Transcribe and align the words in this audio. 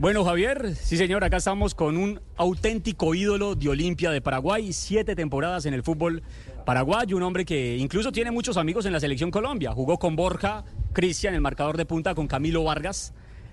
Bueno, 0.00 0.24
Javier, 0.24 0.76
sí 0.76 0.96
señor, 0.96 1.24
acá 1.24 1.36
estamos 1.36 1.74
con 1.74 1.98
un 1.98 2.22
auténtico 2.38 3.14
ídolo 3.14 3.54
de 3.54 3.68
Olimpia 3.68 4.10
de 4.10 4.22
Paraguay, 4.22 4.72
siete 4.72 5.14
temporadas 5.14 5.66
en 5.66 5.74
el 5.74 5.82
fútbol 5.82 6.22
paraguayo, 6.64 7.18
un 7.18 7.22
hombre 7.22 7.44
que 7.44 7.76
incluso 7.76 8.10
tiene 8.10 8.30
muchos 8.30 8.56
amigos 8.56 8.86
en 8.86 8.94
la 8.94 9.00
selección 9.00 9.30
Colombia, 9.30 9.72
jugó 9.72 9.98
con 9.98 10.16
Borja, 10.16 10.64
Cristian, 10.94 11.34
el 11.34 11.42
marcador 11.42 11.76
de 11.76 11.84
punta, 11.84 12.14
con 12.14 12.28
Camilo 12.28 12.64
Vargas, 12.64 13.12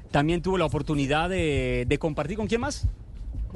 también 0.09 0.41
tuvo 0.41 0.57
la 0.57 0.63
oportunidad 0.63 1.27
de, 1.27 1.83
de 1.85 1.97
compartir. 1.97 2.37
Con 2.37 2.47
quién 2.47 2.61
más. 2.61 2.87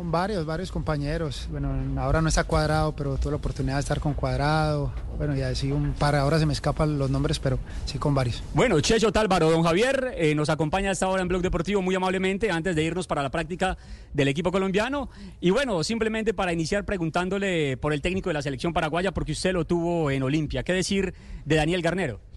Varios, 0.03 0.45
varios 0.45 0.71
compañeros. 0.71 1.47
Bueno, 1.51 1.69
ahora 2.01 2.21
no 2.21 2.29
está 2.29 2.43
cuadrado, 2.43 2.95
pero 2.95 3.17
tuve 3.17 3.31
la 3.31 3.37
oportunidad 3.37 3.75
de 3.75 3.81
estar 3.81 3.99
con 3.99 4.13
cuadrado. 4.13 4.91
Bueno, 5.17 5.35
ya 5.35 5.53
sí 5.53 5.71
un 5.71 5.93
par, 5.93 6.15
ahora 6.15 6.39
se 6.39 6.45
me 6.45 6.53
escapan 6.53 6.97
los 6.97 7.09
nombres, 7.09 7.39
pero 7.39 7.59
sí 7.85 7.97
con 7.97 8.15
varios. 8.15 8.43
Bueno, 8.53 8.79
Checho 8.79 9.11
Tálvaro, 9.11 9.51
don 9.51 9.63
Javier, 9.63 10.13
eh, 10.17 10.33
nos 10.33 10.49
acompaña 10.49 10.89
a 10.89 10.93
esta 10.93 11.07
hora 11.07 11.21
en 11.21 11.27
Blog 11.27 11.41
Deportivo 11.41 11.81
muy 11.81 11.93
amablemente 11.95 12.49
antes 12.49 12.75
de 12.75 12.83
irnos 12.83 13.05
para 13.05 13.21
la 13.21 13.29
práctica 13.29 13.77
del 14.13 14.27
equipo 14.27 14.51
colombiano. 14.51 15.09
Y 15.39 15.51
bueno, 15.51 15.83
simplemente 15.83 16.33
para 16.33 16.53
iniciar 16.53 16.85
preguntándole 16.85 17.77
por 17.77 17.93
el 17.93 18.01
técnico 18.01 18.29
de 18.29 18.33
la 18.33 18.41
selección 18.41 18.73
paraguaya, 18.73 19.11
porque 19.11 19.33
usted 19.33 19.53
lo 19.53 19.65
tuvo 19.65 20.09
en 20.09 20.23
Olimpia. 20.23 20.63
¿Qué 20.63 20.73
decir 20.73 21.13
de 21.45 21.55
Daniel 21.55 21.81
Garnero? 21.81 22.30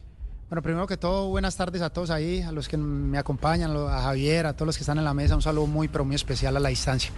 Bueno, 0.54 0.62
primero 0.62 0.86
que 0.86 0.96
todo, 0.96 1.30
buenas 1.30 1.56
tardes 1.56 1.82
a 1.82 1.90
todos 1.90 2.10
ahí, 2.10 2.40
a 2.40 2.52
los 2.52 2.68
que 2.68 2.76
me 2.76 3.18
acompañan, 3.18 3.76
a 3.76 4.02
Javier, 4.02 4.46
a 4.46 4.52
todos 4.52 4.66
los 4.68 4.77
que 4.77 4.84
están 4.84 4.98
en 4.98 5.04
la 5.04 5.12
mesa, 5.12 5.34
un 5.34 5.42
saludo 5.42 5.66
muy, 5.66 5.88
pero 5.88 6.04
muy 6.04 6.14
especial 6.14 6.56
a 6.56 6.60
la 6.60 6.68
distancia. 6.68 7.10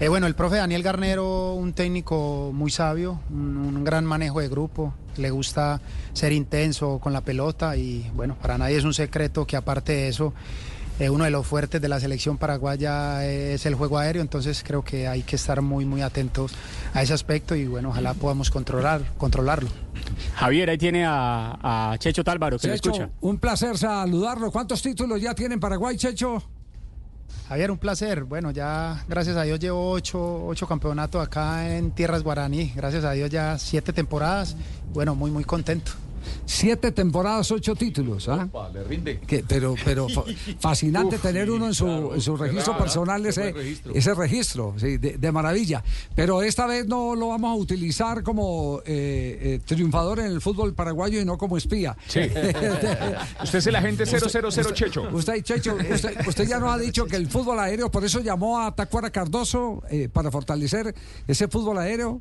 Eh, 0.00 0.08
bueno, 0.08 0.26
el 0.26 0.34
profe 0.34 0.56
Daniel 0.56 0.82
Garnero, 0.82 1.54
un 1.54 1.72
técnico 1.72 2.50
muy 2.52 2.70
sabio, 2.70 3.22
un, 3.30 3.56
un, 3.56 3.84
gran 3.84 4.04
manejo 4.04 4.40
de 4.40 4.50
grupo, 4.50 4.92
le 5.16 5.30
gusta 5.30 5.80
ser 6.12 6.32
intenso 6.32 6.98
con 6.98 7.14
la 7.14 7.22
pelota 7.22 7.74
y 7.74 8.10
bueno, 8.14 8.36
para 8.36 8.58
nadie 8.58 8.76
es 8.76 8.84
un 8.84 8.92
secreto 8.92 9.46
que 9.46 9.56
aparte 9.56 9.92
de 9.92 10.08
eso, 10.08 10.34
eh, 10.98 11.10
uno 11.10 11.24
de 11.24 11.30
los 11.30 11.46
fuertes 11.46 11.80
de 11.80 11.88
la 11.88 11.98
selección 12.00 12.38
paraguaya 12.38 13.24
es 13.26 13.66
el 13.66 13.74
juego 13.74 13.98
aéreo, 13.98 14.22
entonces 14.22 14.62
creo 14.66 14.82
que 14.82 15.08
hay 15.08 15.22
que 15.22 15.36
estar 15.36 15.60
muy, 15.62 15.84
muy 15.84 16.02
atentos 16.02 16.52
a 16.92 17.02
ese 17.02 17.12
aspecto 17.12 17.54
y 17.54 17.66
bueno, 17.66 17.90
ojalá 17.90 18.14
podamos 18.14 18.50
controlar, 18.50 19.02
controlarlo. 19.18 19.68
Javier, 20.36 20.70
ahí 20.70 20.78
tiene 20.78 21.04
a, 21.04 21.92
a 21.92 21.98
Checho 21.98 22.22
Tálvaro, 22.22 22.58
que 22.58 22.68
Checho, 22.68 22.90
lo 22.90 22.94
escucha. 22.94 23.10
Un 23.20 23.38
placer 23.38 23.76
saludarlo. 23.78 24.50
¿Cuántos 24.50 24.82
títulos 24.82 25.20
ya 25.20 25.34
tiene 25.34 25.54
en 25.54 25.60
Paraguay, 25.60 25.96
Checho? 25.96 26.42
Javier, 27.48 27.70
un 27.70 27.78
placer. 27.78 28.24
Bueno, 28.24 28.50
ya 28.52 29.04
gracias 29.08 29.36
a 29.36 29.42
Dios 29.42 29.60
llevo 29.60 29.90
ocho, 29.90 30.46
ocho 30.46 30.66
campeonatos 30.66 31.22
acá 31.22 31.76
en 31.76 31.90
Tierras 31.90 32.22
Guaraní. 32.22 32.72
Gracias 32.74 33.04
a 33.04 33.12
Dios 33.12 33.28
ya 33.30 33.58
siete 33.58 33.92
temporadas. 33.92 34.56
Bueno, 34.92 35.14
muy, 35.14 35.30
muy 35.30 35.44
contento. 35.44 35.92
Siete 36.46 36.92
temporadas, 36.92 37.50
ocho 37.50 37.74
títulos. 37.74 38.28
¿ah? 38.28 38.44
Opa, 38.50 38.68
le 38.70 38.84
rinde. 38.84 39.20
Que, 39.20 39.44
pero 39.46 39.74
pero 39.84 40.08
fa- 40.08 40.24
fascinante 40.60 41.16
Uf, 41.16 41.22
tener 41.22 41.50
uno 41.50 41.66
en 41.66 41.74
su, 41.74 41.84
claro, 41.84 42.14
en 42.14 42.20
su 42.20 42.36
registro 42.36 42.76
personal 42.78 43.24
ese 43.26 43.52
registro. 43.52 43.94
ese 43.94 44.14
registro, 44.14 44.74
sí, 44.78 44.96
de, 44.98 45.18
de 45.18 45.32
maravilla. 45.32 45.82
Pero 46.14 46.42
esta 46.42 46.66
vez 46.66 46.86
no 46.86 47.14
lo 47.14 47.28
vamos 47.28 47.50
a 47.50 47.54
utilizar 47.60 48.22
como 48.22 48.80
eh, 48.86 49.38
eh, 49.42 49.60
triunfador 49.64 50.20
en 50.20 50.26
el 50.26 50.40
fútbol 50.40 50.74
paraguayo 50.74 51.20
y 51.20 51.24
no 51.24 51.38
como 51.38 51.56
espía. 51.56 51.96
Sí. 52.06 52.20
Usted 53.42 53.58
es 53.58 53.66
el 53.66 53.76
agente 53.76 54.06
000 54.06 54.28
Checho. 54.74 55.08
Usted, 55.12 55.42
Checho, 55.42 55.76
usted, 55.92 56.26
usted 56.26 56.46
ya 56.48 56.58
nos 56.58 56.72
ha 56.74 56.78
dicho 56.78 57.06
que 57.06 57.16
el 57.16 57.28
fútbol 57.28 57.58
aéreo, 57.58 57.90
por 57.90 58.04
eso 58.04 58.20
llamó 58.20 58.60
a 58.60 58.74
Tacuara 58.74 59.10
Cardoso 59.10 59.82
eh, 59.90 60.08
para 60.12 60.30
fortalecer 60.30 60.94
ese 61.26 61.48
fútbol 61.48 61.78
aéreo. 61.78 62.20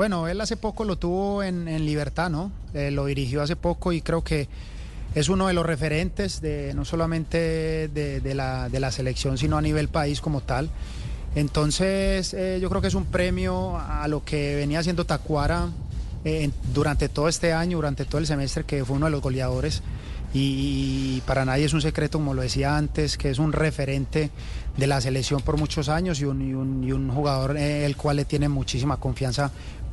Bueno, 0.00 0.28
él 0.28 0.40
hace 0.40 0.56
poco 0.56 0.84
lo 0.84 0.96
tuvo 0.96 1.42
en, 1.42 1.66
Libertad, 1.84 2.30
¿no? 2.30 2.50
Eh, 2.72 2.90
lo 2.90 3.04
dirigió 3.04 3.42
hace 3.42 3.54
poco 3.54 3.92
y 3.92 4.00
creo 4.00 4.24
que 4.24 4.48
es 5.14 5.28
uno 5.28 5.46
de 5.46 5.52
los 5.52 5.66
referentes 5.66 6.40
de 6.40 6.72
no 6.72 6.86
solamente 6.86 7.88
de, 7.88 8.34
la, 8.34 8.70
de 8.70 8.80
la 8.80 8.92
selección, 8.92 9.36
sino 9.36 9.58
a 9.58 9.60
nivel 9.60 9.88
país 9.88 10.22
como 10.22 10.40
tal. 10.40 10.70
Entonces, 11.34 12.32
eh, 12.32 12.58
yo 12.62 12.70
creo 12.70 12.80
que 12.80 12.88
es 12.88 12.94
un 12.94 13.04
premio 13.04 13.76
a 13.76 14.08
lo 14.08 14.24
que 14.24 14.54
venía 14.56 14.78
haciendo 14.78 15.04
Tacuara 15.04 15.68
eh, 16.24 16.48
durante 16.72 17.10
todo 17.10 17.28
este 17.28 17.52
año, 17.52 17.76
durante 17.76 18.06
todo 18.06 18.22
el 18.22 18.26
semestre, 18.26 18.64
que 18.64 18.82
fue 18.86 18.96
uno 18.96 19.04
de 19.04 19.12
los 19.12 19.20
goleadores. 19.20 19.82
Y, 20.32 21.20
para 21.26 21.44
nadie 21.44 21.66
es 21.66 21.74
un 21.74 21.82
secreto, 21.82 22.16
como 22.16 22.32
lo 22.32 22.40
decía 22.40 22.74
antes, 22.74 23.18
que 23.18 23.28
es 23.30 23.38
un 23.38 23.52
referente 23.52 24.30
de 24.78 24.86
la 24.86 25.00
selección 25.00 25.42
por 25.42 25.58
muchos 25.58 25.90
años 25.90 26.20
y 26.20 26.24
un, 26.24 26.40
y 26.40 26.54
un- 26.54 26.84
y 26.84 26.92
un 26.92 27.10
jugador 27.10 27.56
el 27.58 27.96
cual 27.96 28.16
le 28.16 28.24
tiene 28.24 28.48
muchísima 28.48 28.96
confianza 28.96 29.50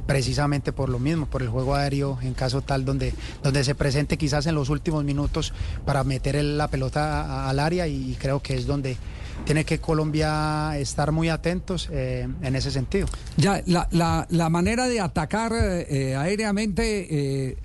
precisamente 0.08 0.72
por 0.74 0.90
lo 0.90 0.98
mismo, 0.98 1.28
por 1.28 1.44
el 1.44 1.50
juego 1.50 1.76
aéreo, 1.76 2.18
en 2.22 2.34
caso 2.34 2.62
tal 2.62 2.86
donde, 2.86 3.14
donde 3.44 3.64
se 3.64 3.76
presente 3.76 4.18
quizás 4.18 4.48
en 4.48 4.56
los 4.56 4.70
últimos 4.70 5.04
minutos 5.04 5.54
para 5.86 6.04
meter 6.04 6.44
la 6.44 6.70
pelota 6.70 7.48
al 7.48 7.60
área 7.60 7.88
y 7.88 8.16
creo 8.20 8.42
que 8.42 8.56
es 8.56 8.66
donde 8.66 8.98
tiene 9.46 9.66
que 9.66 9.80
Colombia 9.80 10.78
estar 10.78 11.12
muy 11.12 11.30
atentos 11.30 11.90
eh, 11.92 12.28
en 12.42 12.56
ese 12.56 12.72
sentido. 12.72 13.08
Ya, 13.38 13.62
la, 13.66 13.88
la, 13.92 14.28
la 14.30 14.50
manera 14.50 14.88
de 14.88 15.00
atacar 15.00 15.54
eh, 15.54 15.88
eh, 15.90 16.16
aéreamente 16.16 17.58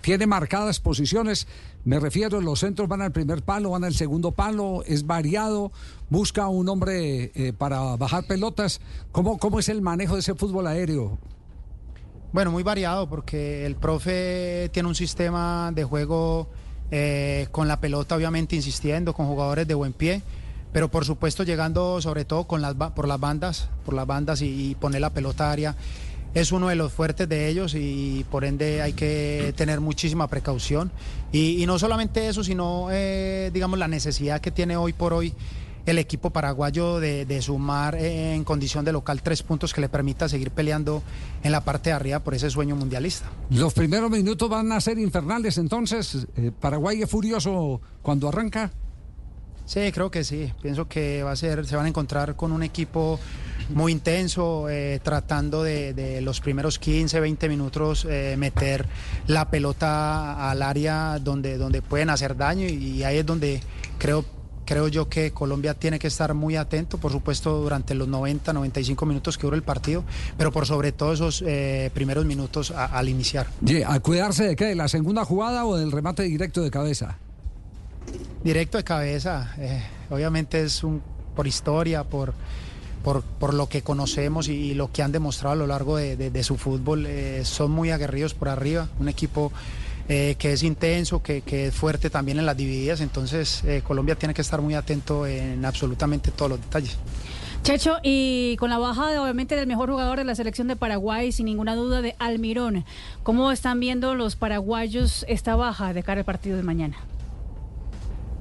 tiene 0.00 0.26
marcadas 0.26 0.80
posiciones. 0.80 1.46
Me 1.84 2.00
refiero, 2.00 2.40
los 2.40 2.60
centros 2.60 2.88
van 2.88 3.02
al 3.02 3.12
primer 3.12 3.42
palo, 3.42 3.70
van 3.70 3.84
al 3.84 3.94
segundo 3.94 4.32
palo, 4.32 4.82
es 4.86 5.06
variado, 5.06 5.70
busca 6.08 6.48
un 6.48 6.68
hombre 6.68 7.30
para 7.58 7.96
bajar 7.96 8.24
pelotas. 8.26 8.80
¿Cómo, 9.12 9.38
¿Cómo 9.38 9.58
es 9.58 9.68
el 9.68 9.82
manejo 9.82 10.14
de 10.14 10.20
ese 10.20 10.34
fútbol 10.34 10.66
aéreo? 10.66 11.18
Bueno, 12.34 12.50
muy 12.50 12.64
variado 12.64 13.08
porque 13.08 13.64
el 13.64 13.76
profe 13.76 14.68
tiene 14.72 14.88
un 14.88 14.96
sistema 14.96 15.70
de 15.72 15.84
juego 15.84 16.48
eh, 16.90 17.46
con 17.52 17.68
la 17.68 17.78
pelota, 17.78 18.16
obviamente 18.16 18.56
insistiendo, 18.56 19.12
con 19.12 19.28
jugadores 19.28 19.68
de 19.68 19.74
buen 19.74 19.92
pie, 19.92 20.20
pero 20.72 20.90
por 20.90 21.04
supuesto 21.04 21.44
llegando 21.44 22.02
sobre 22.02 22.24
todo 22.24 22.42
con 22.48 22.60
las, 22.60 22.74
por 22.74 23.06
las 23.06 23.20
bandas, 23.20 23.68
por 23.84 23.94
las 23.94 24.08
bandas 24.08 24.42
y, 24.42 24.76
poner 24.80 25.00
la 25.00 25.10
pelota 25.10 25.52
área. 25.52 25.76
Es 26.34 26.50
uno 26.50 26.66
de 26.66 26.74
los 26.74 26.92
fuertes 26.92 27.28
de 27.28 27.46
ellos 27.46 27.76
y 27.76 28.26
por 28.32 28.44
ende 28.44 28.82
hay 28.82 28.94
que 28.94 29.54
tener 29.56 29.80
muchísima 29.80 30.26
precaución. 30.26 30.90
Y, 31.30 31.62
y 31.62 31.66
no 31.66 31.78
solamente 31.78 32.26
eso, 32.26 32.42
sino 32.42 32.88
eh, 32.90 33.52
digamos 33.54 33.78
la 33.78 33.86
necesidad 33.86 34.40
que 34.40 34.50
tiene 34.50 34.76
hoy 34.76 34.92
por 34.92 35.12
hoy 35.12 35.32
el 35.86 35.98
equipo 35.98 36.30
paraguayo 36.30 37.00
de, 37.00 37.26
de 37.26 37.42
sumar 37.42 37.94
en 37.96 38.44
condición 38.44 38.84
de 38.84 38.92
local 38.92 39.22
tres 39.22 39.42
puntos 39.42 39.74
que 39.74 39.80
le 39.80 39.88
permita 39.88 40.28
seguir 40.28 40.50
peleando 40.50 41.02
en 41.42 41.52
la 41.52 41.62
parte 41.62 41.90
de 41.90 41.96
arriba 41.96 42.20
por 42.20 42.34
ese 42.34 42.50
sueño 42.50 42.76
mundialista. 42.76 43.26
Los 43.50 43.74
primeros 43.74 44.10
minutos 44.10 44.48
van 44.48 44.72
a 44.72 44.80
ser 44.80 44.98
infernales, 44.98 45.58
entonces, 45.58 46.26
eh, 46.36 46.50
Paraguay 46.58 47.02
es 47.02 47.10
furioso 47.10 47.80
cuando 48.02 48.28
arranca. 48.28 48.70
Sí, 49.66 49.92
creo 49.92 50.10
que 50.10 50.24
sí. 50.24 50.52
Pienso 50.60 50.88
que 50.88 51.22
va 51.22 51.32
a 51.32 51.36
ser, 51.36 51.66
se 51.66 51.76
van 51.76 51.86
a 51.86 51.88
encontrar 51.88 52.36
con 52.36 52.52
un 52.52 52.62
equipo 52.62 53.18
muy 53.70 53.92
intenso, 53.92 54.68
eh, 54.68 55.00
tratando 55.02 55.62
de, 55.62 55.94
de 55.94 56.20
los 56.20 56.40
primeros 56.40 56.78
15, 56.78 57.18
20 57.18 57.48
minutos 57.48 58.06
eh, 58.08 58.36
meter 58.38 58.86
la 59.26 59.50
pelota 59.50 60.50
al 60.50 60.60
área 60.60 61.18
donde, 61.18 61.56
donde 61.56 61.80
pueden 61.80 62.10
hacer 62.10 62.36
daño 62.36 62.66
y, 62.66 63.02
ahí 63.04 63.18
es 63.18 63.26
donde 63.26 63.60
creo 63.98 64.24
Creo 64.64 64.88
yo 64.88 65.08
que 65.08 65.30
Colombia 65.32 65.74
tiene 65.74 65.98
que 65.98 66.06
estar 66.06 66.32
muy 66.34 66.56
atento, 66.56 66.96
por 66.98 67.12
supuesto, 67.12 67.60
durante 67.60 67.94
los 67.94 68.08
90, 68.08 68.52
95 68.52 69.04
minutos 69.06 69.36
que 69.36 69.46
dura 69.46 69.56
el 69.56 69.62
partido, 69.62 70.04
pero 70.38 70.52
por 70.52 70.66
sobre 70.66 70.92
todo 70.92 71.12
esos 71.12 71.42
eh, 71.46 71.90
primeros 71.92 72.24
minutos 72.24 72.70
a- 72.70 72.86
al 72.86 73.08
iniciar. 73.08 73.46
Ye, 73.60 73.84
¿A 73.84 74.00
cuidarse 74.00 74.44
de 74.44 74.56
qué? 74.56 74.64
¿De 74.66 74.74
la 74.74 74.88
segunda 74.88 75.24
jugada 75.24 75.66
o 75.66 75.76
del 75.76 75.92
remate 75.92 76.22
directo 76.22 76.62
de 76.62 76.70
cabeza? 76.70 77.18
Directo 78.42 78.78
de 78.78 78.84
cabeza, 78.84 79.54
eh, 79.58 79.82
obviamente 80.10 80.62
es 80.62 80.82
un 80.84 81.02
por 81.34 81.46
historia, 81.46 82.04
por, 82.04 82.32
por, 83.02 83.22
por 83.22 83.54
lo 83.54 83.68
que 83.68 83.82
conocemos 83.82 84.48
y, 84.48 84.52
y 84.52 84.74
lo 84.74 84.92
que 84.92 85.02
han 85.02 85.12
demostrado 85.12 85.52
a 85.54 85.56
lo 85.56 85.66
largo 85.66 85.96
de, 85.96 86.16
de- 86.16 86.30
de 86.30 86.42
su 86.44 86.56
fútbol, 86.56 87.06
eh, 87.06 87.42
son 87.44 87.70
muy 87.70 87.90
aguerridos 87.90 88.34
por 88.34 88.48
arriba, 88.48 88.88
un 89.00 89.08
equipo 89.08 89.50
eh, 90.08 90.36
que 90.38 90.52
es 90.52 90.62
intenso, 90.62 91.22
que, 91.22 91.40
que 91.40 91.68
es 91.68 91.74
fuerte 91.74 92.10
también 92.10 92.38
en 92.38 92.46
las 92.46 92.56
divididas, 92.56 93.00
entonces 93.00 93.62
eh, 93.64 93.82
Colombia 93.82 94.14
tiene 94.14 94.34
que 94.34 94.42
estar 94.42 94.60
muy 94.60 94.74
atento 94.74 95.26
en 95.26 95.64
absolutamente 95.64 96.30
todos 96.30 96.50
los 96.50 96.60
detalles. 96.60 96.98
Checho, 97.62 97.96
y 98.02 98.56
con 98.58 98.68
la 98.68 98.76
baja 98.76 99.10
de, 99.10 99.18
obviamente 99.18 99.56
del 99.56 99.66
mejor 99.66 99.90
jugador 99.90 100.18
de 100.18 100.24
la 100.24 100.34
selección 100.34 100.68
de 100.68 100.76
Paraguay, 100.76 101.32
sin 101.32 101.46
ninguna 101.46 101.74
duda 101.74 102.02
de 102.02 102.14
Almirón, 102.18 102.84
¿cómo 103.22 103.50
están 103.50 103.80
viendo 103.80 104.14
los 104.14 104.36
paraguayos 104.36 105.24
esta 105.28 105.56
baja 105.56 105.94
de 105.94 106.02
cara 106.02 106.20
al 106.20 106.26
partido 106.26 106.58
de 106.58 106.62
mañana? 106.62 106.98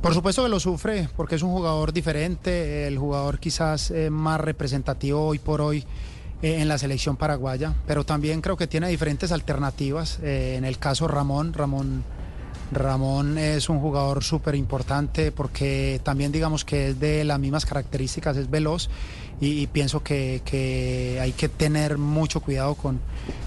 Por 0.01 0.13
supuesto 0.13 0.43
que 0.43 0.49
lo 0.49 0.59
sufre, 0.59 1.07
porque 1.15 1.35
es 1.35 1.41
un 1.41 1.51
jugador 1.51 1.93
diferente, 1.93 2.85
el 2.85 2.97
jugador 2.97 3.39
quizás 3.39 3.89
eh, 3.91 4.09
más 4.09 4.41
representativo 4.41 5.25
hoy 5.25 5.39
por 5.39 5.61
hoy 5.61 5.85
eh, 6.43 6.61
en 6.61 6.67
la 6.67 6.77
selección 6.77 7.15
paraguaya, 7.17 7.73
pero 7.87 8.05
también 8.05 8.41
creo 8.41 8.57
que 8.57 8.67
tiene 8.67 8.89
diferentes 8.89 9.31
alternativas. 9.31 10.19
Eh, 10.21 10.55
en 10.57 10.65
el 10.65 10.77
caso 10.77 11.07
Ramón, 11.07 11.53
Ramón, 11.53 12.03
Ramón 12.71 13.37
es 13.37 13.69
un 13.69 13.79
jugador 13.79 14.23
súper 14.23 14.55
importante 14.55 15.31
porque 15.31 16.01
también 16.03 16.31
digamos 16.31 16.65
que 16.65 16.89
es 16.89 16.99
de 16.99 17.23
las 17.23 17.39
mismas 17.39 17.65
características, 17.65 18.37
es 18.37 18.49
veloz 18.49 18.89
y, 19.39 19.67
pienso 19.67 20.03
que 20.03 21.17
hay 21.21 21.31
que 21.31 21.49
tener 21.49 21.97
mucho 21.97 22.41
cuidado 22.41 22.75
con, 22.75 22.99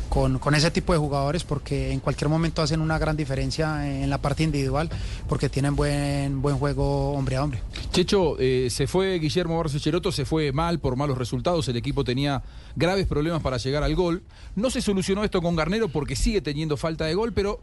con, 0.08 0.38
con 0.38 0.54
ese 0.54 0.70
tipo 0.70 0.92
de 0.92 0.98
jugadores 0.98 1.44
porque 1.44 1.92
en 1.92 2.00
cualquier 2.00 2.28
momento 2.28 2.62
hacen 2.62 2.80
una 2.80 2.98
gran 2.98 3.16
diferencia 3.16 3.86
en 4.02 4.10
la 4.10 4.18
parte 4.18 4.42
individual 4.42 4.90
porque 5.28 5.48
tienen 5.48 5.76
buen, 5.76 6.42
buen 6.42 6.58
juego 6.58 7.12
hombre 7.12 7.36
a 7.36 7.44
hombre. 7.44 7.62
Checho, 7.92 8.36
eh, 8.38 8.68
se 8.70 8.86
fue 8.86 9.18
Guillermo 9.18 9.56
Barros 9.56 9.76
Cheroto, 9.80 10.12
se 10.12 10.24
fue 10.24 10.52
mal 10.52 10.78
por 10.78 10.96
malos 10.96 11.18
resultados, 11.18 11.68
el 11.68 11.76
equipo 11.76 12.04
tenía 12.04 12.42
graves 12.74 13.06
problemas 13.06 13.42
para 13.42 13.56
llegar 13.56 13.82
al 13.82 13.94
gol. 13.94 14.22
No 14.54 14.70
se 14.70 14.80
solucionó 14.80 15.24
esto 15.24 15.42
con 15.42 15.56
Garnero 15.56 15.88
porque 15.88 16.16
sigue 16.16 16.40
teniendo 16.40 16.76
falta 16.76 17.04
de 17.04 17.14
gol, 17.14 17.32
pero 17.32 17.60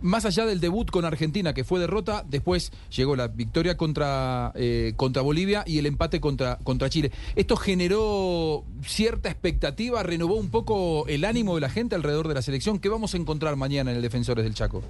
más 0.00 0.24
allá 0.24 0.46
del 0.46 0.60
debut 0.60 0.90
con 0.90 1.04
Argentina, 1.04 1.54
que 1.54 1.64
fue 1.64 1.80
derrota, 1.80 2.24
después 2.28 2.72
llegó 2.94 3.16
la 3.16 3.28
victoria 3.28 3.76
contra, 3.76 4.52
eh, 4.54 4.92
contra 4.96 5.22
Bolivia 5.22 5.64
y 5.66 5.78
el 5.78 5.86
empate 5.86 6.20
contra, 6.20 6.58
contra 6.58 6.88
Chile. 6.90 7.12
Esto 7.36 7.56
generó 7.56 8.64
cierta 8.84 9.28
expectativa, 9.28 10.02
renovó 10.02 10.34
un 10.34 10.50
poco 10.50 11.06
el 11.08 11.24
ánimo 11.24 11.54
de 11.54 11.60
la 11.60 11.70
gente 11.70 11.77
alrededor 11.78 12.26
de 12.28 12.34
la 12.34 12.42
selección. 12.42 12.78
¿Qué 12.78 12.88
vamos 12.88 13.14
a 13.14 13.16
encontrar 13.16 13.54
mañana 13.56 13.90
en 13.90 13.96
el 13.96 14.02
Defensores 14.02 14.44
del 14.44 14.54
Chaco? 14.54 14.82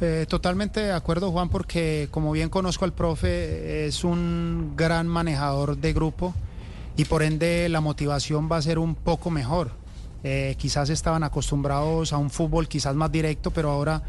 Eh, 0.00 0.26
totalmente 0.28 0.80
de 0.80 0.92
acuerdo, 0.92 1.30
Juan, 1.30 1.48
porque 1.48 2.08
como 2.10 2.32
bien 2.32 2.48
conozco 2.48 2.84
al 2.84 2.92
profe, 2.92 3.86
es 3.86 4.02
un 4.02 4.72
gran 4.76 5.06
manejador 5.06 5.76
de 5.76 5.92
grupo 5.92 6.34
y 6.96 7.04
por 7.04 7.22
ende 7.22 7.68
la 7.68 7.80
motivación 7.80 8.48
va 8.50 8.56
a 8.56 8.62
ser 8.62 8.80
un 8.80 8.96
poco 8.96 9.30
mejor. 9.30 9.70
Eh, 10.24 10.56
quizás 10.58 10.90
estaban 10.90 11.22
acostumbrados 11.22 12.12
a 12.12 12.18
un 12.18 12.30
fútbol 12.30 12.66
quizás 12.66 12.96
más 12.96 13.12
directo, 13.12 13.52
pero 13.52 13.70
ahora 13.70 14.02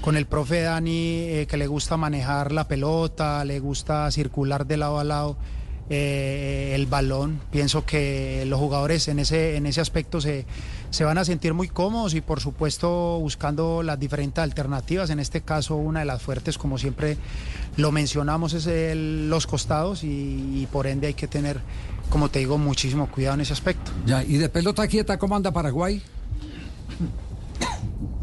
con 0.00 0.16
el 0.16 0.26
profe 0.26 0.62
Dani, 0.62 1.18
eh, 1.18 1.46
que 1.48 1.56
le 1.56 1.66
gusta 1.66 1.96
manejar 1.96 2.52
la 2.52 2.68
pelota, 2.68 3.44
le 3.44 3.58
gusta 3.58 4.08
circular 4.12 4.66
de 4.66 4.76
lado 4.76 5.00
a 5.00 5.04
lado 5.04 5.36
eh, 5.94 6.72
el 6.74 6.86
balón, 6.86 7.38
pienso 7.50 7.84
que 7.84 8.44
los 8.46 8.58
jugadores 8.58 9.08
en 9.08 9.18
ese, 9.18 9.56
en 9.56 9.66
ese 9.66 9.80
aspecto 9.82 10.20
se, 10.22 10.46
se 10.90 11.04
van 11.04 11.18
a 11.18 11.24
sentir 11.24 11.52
muy 11.52 11.68
cómodos 11.68 12.14
y 12.14 12.20
por 12.22 12.40
supuesto 12.40 13.18
buscando 13.20 13.82
las 13.82 14.00
diferentes 14.00 14.42
alternativas. 14.42 15.10
En 15.10 15.18
este 15.20 15.42
caso, 15.42 15.76
una 15.76 16.00
de 16.00 16.06
las 16.06 16.22
fuertes, 16.22 16.56
como 16.56 16.78
siempre 16.78 17.18
lo 17.76 17.92
mencionamos, 17.92 18.54
es 18.54 18.66
el- 18.66 19.28
los 19.28 19.46
costados 19.46 20.02
y, 20.02 20.66
por 20.72 20.86
ende 20.86 21.08
hay 21.08 21.14
que 21.14 21.28
tener, 21.28 21.60
como 22.08 22.30
te 22.30 22.38
digo, 22.38 22.56
muchísimo 22.56 23.08
cuidado 23.10 23.34
en 23.34 23.42
ese 23.42 23.52
aspecto. 23.52 23.92
Ya, 24.06 24.24
y 24.24 24.38
de 24.38 24.48
pelota 24.48 24.88
quieta, 24.88 25.18
¿cómo 25.18 25.36
anda 25.36 25.50
Paraguay? 25.52 26.02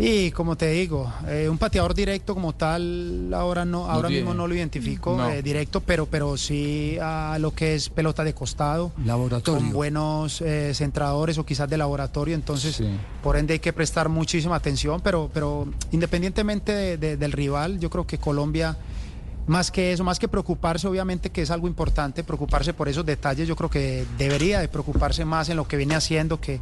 Y 0.01 0.31
como 0.31 0.55
te 0.55 0.67
digo, 0.69 1.11
eh, 1.27 1.49
un 1.49 1.57
pateador 1.57 1.93
directo 1.93 2.33
como 2.33 2.53
tal, 2.55 3.33
ahora 3.33 3.65
no, 3.65 3.85
ahora 3.85 4.07
tiene. 4.07 4.21
mismo 4.23 4.33
no 4.33 4.47
lo 4.47 4.55
identifico 4.55 5.17
No. 5.17 5.29
eh, 5.29 5.41
directo, 5.41 5.81
pero, 5.81 6.05
pero 6.05 6.37
sí 6.37 6.97
a 7.01 7.35
lo 7.37 7.53
que 7.53 7.75
es 7.75 7.89
pelota 7.89 8.23
de 8.23 8.33
costado. 8.33 8.93
Laboratorio. 9.03 9.59
Con 9.59 9.73
buenos 9.73 10.39
eh, 10.39 10.71
centradores 10.73 11.37
o 11.37 11.45
quizás 11.45 11.69
de 11.69 11.77
laboratorio, 11.77 12.33
entonces 12.33 12.77
Sí. 12.77 12.87
por 13.21 13.35
ende 13.35 13.55
hay 13.55 13.59
que 13.59 13.73
prestar 13.73 14.07
muchísima 14.07 14.55
atención, 14.55 15.01
pero, 15.01 15.29
pero 15.33 15.67
independientemente 15.91 16.71
de- 16.71 16.97
de- 16.97 17.17
del 17.17 17.33
rival, 17.33 17.81
yo 17.81 17.89
creo 17.89 18.07
que 18.07 18.17
Colombia, 18.17 18.77
más 19.47 19.69
que 19.69 19.91
eso, 19.91 20.05
más 20.05 20.17
que 20.17 20.29
preocuparse, 20.29 20.87
obviamente 20.87 21.29
que 21.29 21.41
es 21.41 21.51
algo 21.51 21.67
importante, 21.67 22.23
preocuparse 22.23 22.71
por 22.73 22.87
esos 22.87 23.05
detalles, 23.05 23.49
yo 23.49 23.55
creo 23.57 23.69
que 23.69 24.05
debería 24.17 24.61
de 24.61 24.69
preocuparse 24.69 25.25
más 25.25 25.49
en 25.49 25.57
lo 25.57 25.67
que 25.67 25.75
viene 25.75 25.95
haciendo, 25.95 26.39
que 26.39 26.61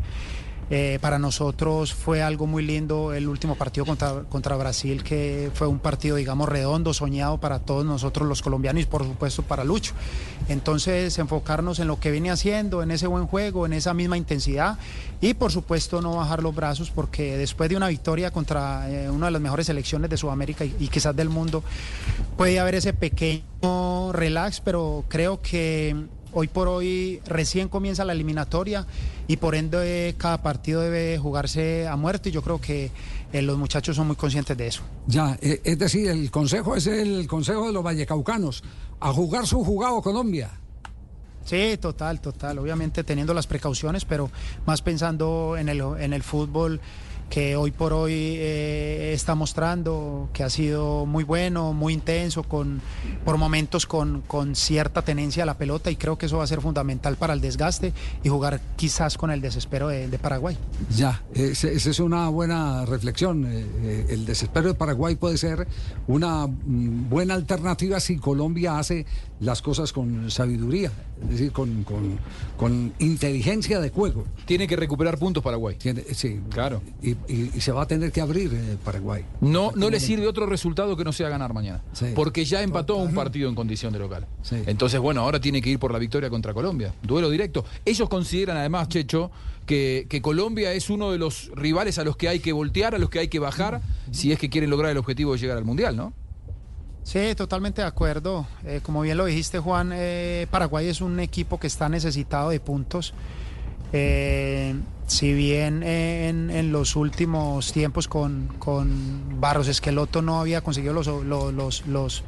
eh, 0.70 1.00
para 1.00 1.18
nosotros 1.18 1.94
fue 1.94 2.22
algo 2.22 2.46
muy 2.46 2.62
lindo 2.62 3.14
el 3.14 3.30
último 3.30 3.56
partido 3.56 3.86
contra, 3.86 4.24
contra 4.24 4.58
Brasil, 4.58 5.02
que 5.02 5.50
fue 5.54 5.68
un 5.68 5.80
partido, 5.80 6.18
digamos, 6.18 6.50
redondo, 6.50 6.94
soñado 6.94 7.40
para 7.40 7.60
todos 7.60 7.86
nosotros 7.86 8.28
los 8.28 8.42
colombianos 8.42 8.84
y 8.84 8.86
por 8.86 9.04
supuesto 9.04 9.44
para 9.44 9.64
Lucho. 9.64 9.94
Entonces, 10.50 11.18
enfocarnos 11.20 11.80
en 11.80 11.88
lo 11.88 12.00
que 12.00 12.12
viene 12.12 12.32
haciendo, 12.32 12.84
en 12.84 12.92
ese 12.92 13.08
buen 13.08 13.28
juego, 13.28 13.66
en 13.66 13.74
esa 13.74 13.94
misma 13.94 14.18
intensidad 14.18 14.78
y 15.22 15.34
por 15.34 15.52
supuesto 15.52 16.02
no 16.02 16.18
bajar 16.18 16.44
los 16.44 16.54
brazos 16.54 16.92
porque 16.92 17.38
después 17.38 17.70
de 17.70 17.78
una 17.78 17.88
victoria 17.88 18.32
contra 18.32 18.90
eh, 18.90 19.10
una 19.10 19.28
de 19.28 19.32
las 19.32 19.42
mejores 19.42 19.68
selecciones 19.68 20.10
de 20.10 20.18
Sudamérica 20.18 20.66
y, 20.66 20.76
y 20.80 20.90
quizás 20.90 21.16
del 21.16 21.30
mundo, 21.30 21.64
puede 22.36 22.60
haber 22.60 22.76
ese 22.76 22.94
pequeño 22.94 24.12
relax, 24.12 24.60
pero 24.60 25.06
creo 25.08 25.42
que 25.42 25.96
hoy 26.34 26.48
por 26.48 26.68
hoy 26.68 27.22
recién 27.26 27.70
comienza 27.70 28.06
la 28.06 28.14
eliminatoria 28.14 28.86
y 29.28 29.38
por 29.38 29.56
ende 29.56 30.16
cada 30.18 30.42
partido 30.42 30.82
debe 30.82 31.18
jugarse 31.18 31.88
a 31.88 31.96
muerte 31.96 32.30
y 32.30 32.32
yo 32.32 32.42
creo 32.42 32.60
que 32.60 32.92
eh, 33.34 33.42
los 33.42 33.58
muchachos 33.58 33.96
son 33.96 34.08
muy 34.08 34.16
conscientes 34.16 34.58
de 34.58 34.68
eso. 34.68 34.84
Ya, 35.08 35.38
eh, 35.42 35.62
es 35.64 35.80
decir, 35.80 36.10
el 36.10 36.32
consejo 36.32 36.76
es 36.76 36.88
el 36.88 37.28
consejo 37.28 37.68
de 37.68 37.74
los 37.74 37.84
vallecaucanos, 37.84 38.64
a 39.00 39.12
jugar 39.12 39.46
su 39.46 39.64
jugado 39.64 40.02
Colombia. 40.02 40.52
Sí, 41.46 41.78
total, 41.80 42.20
total. 42.20 42.60
Obviamente 42.60 43.06
teniendo 43.06 43.34
las 43.34 43.48
precauciones, 43.48 44.04
pero 44.04 44.30
más 44.66 44.82
pensando 44.82 45.56
en 45.58 45.70
el, 45.70 45.82
en 46.00 46.12
el 46.12 46.22
fútbol 46.22 46.82
que 47.30 47.56
hoy 47.58 47.72
por 47.72 47.92
hoy 47.94 48.14
eh, 48.14 49.12
está 49.14 49.36
mostrando, 49.36 50.30
que 50.34 50.44
ha 50.44 50.50
sido 50.50 51.06
muy 51.06 51.24
bueno, 51.26 51.74
muy 51.74 51.94
intenso, 51.94 52.44
con, 52.44 52.82
por 53.26 53.38
momentos 53.38 53.86
con, 53.86 54.22
con 54.22 54.56
cierta 54.56 55.02
tenencia 55.02 55.44
a 55.44 55.46
la 55.46 55.58
pelota 55.58 55.92
y 55.92 55.98
creo 55.98 56.18
que 56.18 56.28
eso 56.28 56.38
va 56.38 56.46
a 56.46 56.48
ser 56.48 56.62
fundamental 56.62 57.18
para 57.18 57.34
el 57.34 57.42
desgaste 57.42 57.92
y 58.24 58.30
jugar 58.30 58.62
quizás 58.78 59.18
con 59.18 59.30
el 59.30 59.42
desespero 59.42 59.90
de, 59.90 60.08
de 60.08 60.20
Paraguay. 60.20 60.58
Ya, 60.96 61.22
ese- 61.34 61.74
esa 61.74 61.90
es 61.90 62.00
una 62.00 62.30
buena 62.30 62.86
reflexión. 62.86 63.46
Eh, 63.46 63.66
eh, 63.82 64.06
el 64.10 64.26
desespero 64.26 64.70
de 64.70 64.74
Paraguay 64.76 65.16
puede 65.16 65.38
ser 65.38 65.68
una 66.08 66.48
mm, 66.48 67.10
buena 67.10 67.34
alternativa 67.34 68.00
si 68.00 68.18
Colombia 68.18 68.80
hace 68.80 69.06
las 69.42 69.62
cosas 69.62 69.92
con 69.94 70.32
sabiduría, 70.32 70.92
es 71.24 71.30
decir, 71.30 71.52
con, 71.52 71.84
con- 71.84 72.18
con 72.58 72.94
inteligencia 73.00 73.80
de 73.82 73.90
juego. 73.90 74.26
Tiene 74.46 74.66
que 74.68 74.76
recuperar 74.78 75.18
puntos 75.20 75.44
Paraguay. 75.44 75.76
Tiene- 75.78 76.04
sí, 76.14 76.40
Claro. 76.50 76.82
Y, 77.02 77.17
y- 77.28 77.56
y 77.58 77.62
se 77.62 77.72
va 77.72 77.84
a 77.84 77.88
tener 77.88 78.12
que 78.12 78.22
abrir 78.22 78.54
eh, 78.54 78.78
Paraguay. 78.84 79.24
No, 79.42 79.72
no 79.76 79.90
le 79.90 80.00
sirve 80.00 80.28
otro 80.28 80.46
resultado 80.46 80.96
que 80.98 81.04
no 81.04 81.12
sea 81.12 81.30
ganar 81.30 81.54
mañana. 81.54 81.82
Sí. 81.94 82.08
Porque 82.16 82.46
ya 82.46 82.62
empató 82.62 82.98
un 82.98 83.14
partido 83.14 83.50
en 83.50 83.56
condición 83.56 83.92
de 83.94 84.00
local. 84.00 84.26
Sí. 84.44 84.58
Entonces, 84.66 85.00
bueno, 85.00 85.22
ahora 85.22 85.40
tiene 85.40 85.62
que 85.62 85.70
ir 85.70 85.80
por 85.80 85.92
la 85.92 86.00
victoria 86.00 86.30
contra 86.30 86.54
Colombia. 86.54 86.94
Duelo 87.04 87.30
directo. 87.30 87.66
Ellos 87.86 88.08
consideran 88.10 88.58
además, 88.58 88.88
Checho, 88.90 89.32
que, 89.66 90.08
que 90.10 90.22
Colombia 90.22 90.72
es 90.74 90.90
uno 90.90 91.12
de 91.12 91.18
los 91.18 91.52
rivales 91.56 91.98
a 92.00 92.04
los 92.06 92.16
que 92.16 92.30
hay 92.30 92.40
que 92.40 92.54
voltear, 92.54 92.96
a 92.96 92.98
los 92.98 93.10
que 93.10 93.20
hay 93.20 93.28
que 93.28 93.40
bajar, 93.40 93.82
si 94.12 94.32
es 94.32 94.40
que 94.40 94.50
quieren 94.50 94.70
lograr 94.70 94.92
el 94.92 94.98
objetivo 94.98 95.34
de 95.34 95.40
llegar 95.40 95.58
al 95.58 95.66
Mundial, 95.66 95.96
¿no? 95.98 96.14
Sí, 97.04 97.20
totalmente 97.36 97.82
de 97.82 97.88
acuerdo. 97.88 98.46
Eh, 98.66 98.82
como 98.84 99.02
bien 99.02 99.18
lo 99.18 99.26
dijiste, 99.26 99.60
Juan, 99.60 99.92
eh, 99.94 100.46
Paraguay 100.52 100.88
es 100.88 101.00
un 101.00 101.20
equipo 101.22 101.58
que 101.60 101.68
está 101.68 101.88
necesitado 101.88 102.50
de 102.50 102.60
puntos. 102.60 103.14
Eh, 103.94 104.76
si 105.08 105.34
bien 105.34 105.84
en, 105.84 106.50
en 106.50 106.72
los 106.72 106.96
últimos 106.96 107.72
tiempos 107.72 108.08
con, 108.08 108.50
con 108.60 109.40
Barros 109.40 109.70
Esqueloto 109.70 110.22
no 110.22 110.42
había 110.42 110.62
conseguido 110.62 110.94
los, 110.94 111.08
los, 111.08 111.54
los, 111.54 111.88
los, 111.88 112.24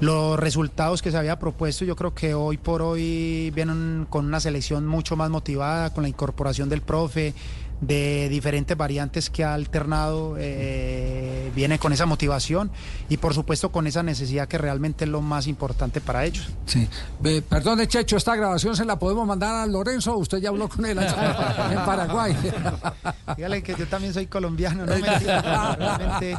los 0.00 0.38
resultados 0.38 1.00
que 1.00 1.10
se 1.10 1.16
había 1.16 1.38
propuesto, 1.38 1.86
yo 1.86 1.96
creo 1.96 2.14
que 2.14 2.34
hoy 2.34 2.58
por 2.58 2.82
hoy 2.82 3.50
vienen 3.54 4.06
con 4.10 4.26
una 4.26 4.38
selección 4.38 4.86
mucho 4.86 5.16
más 5.16 5.30
motivada, 5.30 5.92
con 5.94 6.02
la 6.02 6.10
incorporación 6.10 6.68
del 6.68 6.82
profe, 6.82 7.32
de 7.80 8.28
diferentes 8.28 8.76
variantes 8.76 9.30
que 9.30 9.44
ha 9.44 9.54
alternado, 9.54 10.34
eh, 10.38 11.50
viene 11.54 11.78
con 11.78 11.92
esa 11.92 12.06
motivación 12.06 12.70
y 13.08 13.18
por 13.18 13.34
supuesto 13.34 13.70
con 13.70 13.86
esa 13.86 14.02
necesidad 14.02 14.48
que 14.48 14.58
realmente 14.58 15.04
es 15.04 15.10
lo 15.10 15.20
más 15.22 15.46
importante 15.46 16.00
para 16.00 16.24
ellos. 16.24 16.48
Sí. 16.66 16.88
Perdone, 17.48 17.86
Checho, 17.86 18.16
esta 18.16 18.34
grabación 18.34 18.74
se 18.76 18.84
la 18.84 18.98
podemos 18.98 19.26
mandar 19.26 19.54
a 19.54 19.66
Lorenzo. 19.66 20.16
Usted 20.16 20.38
ya 20.38 20.48
habló 20.48 20.68
con 20.68 20.84
él 20.86 20.98
allá 20.98 21.68
en 21.70 21.78
Paraguay. 21.86 22.36
Dígale 23.36 23.62
que 23.62 23.74
yo 23.76 23.86
también 23.86 24.12
soy 24.12 24.26
colombiano, 24.26 24.84
no 24.84 24.92
mentira, 24.98 25.76
realmente 25.76 26.36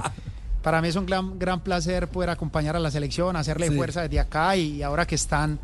para 0.62 0.82
mí 0.82 0.90
es 0.90 0.96
un 0.98 1.06
gran, 1.06 1.40
gran 1.40 1.62
placer 1.62 2.10
poder 2.10 2.30
acompañar 2.32 2.76
a 2.76 2.80
la 2.80 2.92
selección, 2.92 3.38
hacerle 3.38 3.70
Sí. 3.70 3.76
fuerza 3.78 4.02
desde 4.02 4.20
acá 4.20 4.58
y 4.58 4.84
ahora 4.84 5.08
que 5.08 5.16
están 5.16 5.58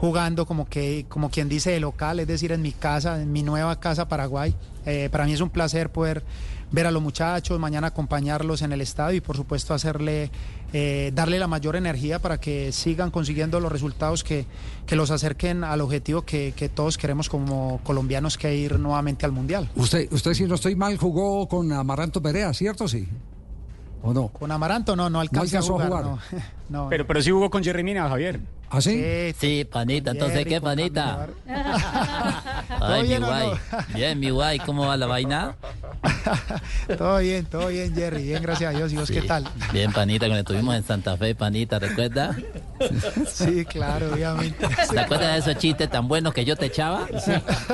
jugando 0.00 0.46
como 0.46 0.66
que 0.66 1.04
como 1.10 1.30
quien 1.30 1.50
dice 1.50 1.72
de 1.72 1.78
local, 1.78 2.20
es 2.20 2.26
decir, 2.26 2.52
en 2.52 2.62
mi 2.62 2.72
casa, 2.72 3.20
en 3.20 3.30
mi 3.30 3.42
nueva 3.42 3.78
casa 3.80 4.08
Paraguay. 4.08 4.54
Eh, 4.86 5.10
para 5.12 5.26
mí 5.26 5.34
es 5.34 5.42
un 5.42 5.50
placer 5.50 5.90
poder 5.92 6.24
ver 6.72 6.86
a 6.86 6.90
los 6.90 7.02
muchachos, 7.02 7.60
mañana 7.60 7.88
acompañarlos 7.88 8.62
en 8.62 8.72
el 8.72 8.80
estadio 8.80 9.18
y 9.18 9.20
por 9.20 9.36
supuesto 9.36 9.74
hacerle 9.74 10.30
eh, 10.72 11.10
darle 11.14 11.38
la 11.38 11.48
mayor 11.48 11.76
energía 11.76 12.18
para 12.18 12.40
que 12.40 12.72
sigan 12.72 13.10
consiguiendo 13.10 13.60
los 13.60 13.70
resultados 13.70 14.24
que, 14.24 14.46
que 14.86 14.96
los 14.96 15.10
acerquen 15.10 15.64
al 15.64 15.82
objetivo 15.82 16.22
que, 16.22 16.54
que 16.56 16.70
todos 16.70 16.96
queremos 16.96 17.28
como 17.28 17.80
colombianos 17.84 18.38
que 18.38 18.56
ir 18.56 18.78
nuevamente 18.78 19.26
al 19.26 19.32
mundial. 19.32 19.68
Usted, 19.74 20.10
usted, 20.10 20.32
si 20.32 20.44
no 20.44 20.54
estoy 20.54 20.76
mal, 20.76 20.96
jugó 20.96 21.46
con 21.46 21.70
Amaranto 21.72 22.22
Perea, 22.22 22.54
¿cierto? 22.54 22.88
Sí. 22.88 23.06
¿O 24.02 24.14
no? 24.14 24.28
Con 24.28 24.50
Amaranto 24.50 24.96
no, 24.96 25.10
no 25.10 25.20
alcanzó 25.20 25.56
a 25.56 25.60
a 25.60 25.62
jugar. 25.62 25.88
jugar. 25.88 26.04
No, 26.04 26.18
no. 26.70 26.88
Pero, 26.88 27.06
pero 27.06 27.20
sí 27.20 27.30
jugó 27.30 27.50
con 27.50 27.62
Jerry 27.62 27.84
Mina, 27.84 28.08
Javier. 28.08 28.40
¿Ah, 28.72 28.80
sí? 28.80 29.34
Sí, 29.38 29.64
panita, 29.70 30.12
entonces, 30.12 30.46
¿qué, 30.46 30.60
panita? 30.60 31.26
Ay, 32.80 33.08
mi 33.08 33.16
guay. 33.16 33.48
no? 33.48 33.58
Bien, 33.94 34.18
mi 34.20 34.30
guay, 34.30 34.58
¿cómo 34.60 34.86
va 34.86 34.96
la 34.96 35.06
vaina? 35.06 35.56
todo 36.98 37.18
bien, 37.18 37.44
todo 37.46 37.66
bien, 37.66 37.94
Jerry. 37.94 38.22
Bien, 38.22 38.42
gracias 38.42 38.72
a 38.72 38.76
Dios. 38.78 38.92
¿Y 38.92 38.96
vos 38.96 39.10
qué 39.10 39.20
Sí. 39.20 39.26
tal? 39.26 39.46
Bien, 39.72 39.92
panita, 39.92 40.26
cuando 40.26 40.38
estuvimos 40.40 40.74
en 40.76 40.84
Santa 40.84 41.16
Fe, 41.16 41.34
panita, 41.34 41.78
¿recuerda? 41.78 42.36
Sí, 43.30 43.66
claro, 43.66 44.10
obviamente. 44.14 44.66
¿Te 44.66 45.00
acuerdas 45.00 45.34
de 45.34 45.38
esos 45.50 45.60
chistes 45.60 45.90
tan 45.90 46.08
buenos 46.08 46.32
que 46.32 46.46
yo 46.46 46.56
te 46.56 46.64
echaba? 46.66 47.06
Sí. 47.22 47.32